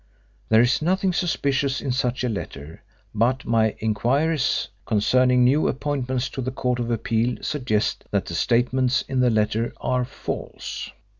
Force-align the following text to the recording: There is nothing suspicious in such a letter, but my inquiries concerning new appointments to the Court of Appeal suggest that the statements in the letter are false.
There 0.49 0.61
is 0.61 0.81
nothing 0.81 1.13
suspicious 1.13 1.79
in 1.79 1.91
such 1.91 2.23
a 2.23 2.27
letter, 2.29 2.81
but 3.13 3.45
my 3.45 3.75
inquiries 3.77 4.69
concerning 4.83 5.43
new 5.43 5.67
appointments 5.67 6.27
to 6.29 6.41
the 6.41 6.49
Court 6.49 6.79
of 6.79 6.89
Appeal 6.89 7.37
suggest 7.43 8.05
that 8.09 8.25
the 8.25 8.33
statements 8.33 9.03
in 9.03 9.19
the 9.19 9.29
letter 9.29 9.71
are 9.79 10.03
false. 10.03 10.89